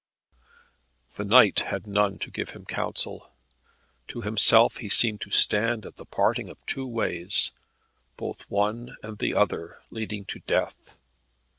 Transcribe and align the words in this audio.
The 1.15 1.23
knight 1.23 1.59
had 1.59 1.85
none 1.85 2.17
to 2.21 2.31
give 2.31 2.49
him 2.57 2.65
counsel. 2.65 3.29
To 4.07 4.21
himself 4.23 4.77
he 4.77 4.89
seemed 4.89 5.21
to 5.21 5.29
stand 5.29 5.85
at 5.85 5.97
the 5.97 6.07
parting 6.07 6.49
of 6.49 6.65
two 6.65 6.87
ways, 6.87 7.51
both 8.17 8.49
one 8.49 8.97
and 9.03 9.19
the 9.19 9.35
other 9.35 9.79
leading 9.91 10.25
to 10.25 10.39
death. 10.39 10.97